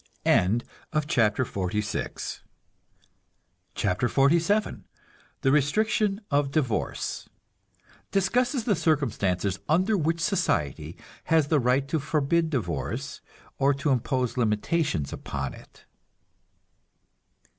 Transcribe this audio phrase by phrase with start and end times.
[0.25, 2.41] CHAPTER XLVII
[3.75, 7.29] THE RESTRICTION OF DIVORCE
[8.09, 13.21] (Discusses the circumstances under which society has the right to forbid divorce,
[13.59, 15.85] or to impose limitations upon it.)